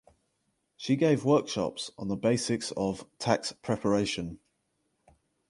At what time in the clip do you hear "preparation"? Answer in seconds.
3.51-4.39